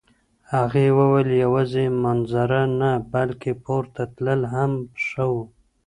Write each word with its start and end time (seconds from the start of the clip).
هغې 0.53 0.87
وویل 0.99 1.29
یوازې 1.43 1.85
منظره 2.03 2.61
نه، 2.79 2.91
بلکه 3.13 3.49
پورته 3.63 4.03
تلل 4.15 4.41
هم 4.53 4.71
ښه 5.05 5.25
وو. 5.31 5.43